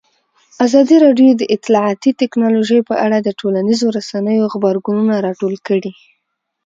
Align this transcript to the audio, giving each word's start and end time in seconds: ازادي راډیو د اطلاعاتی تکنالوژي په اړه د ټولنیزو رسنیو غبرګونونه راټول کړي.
ازادي 0.65 0.95
راډیو 1.05 1.29
د 1.37 1.43
اطلاعاتی 1.55 2.11
تکنالوژي 2.21 2.79
په 2.89 2.95
اړه 3.05 3.17
د 3.21 3.29
ټولنیزو 3.39 3.87
رسنیو 3.97 4.49
غبرګونونه 4.53 5.13
راټول 5.27 5.55
کړي. 5.67 5.91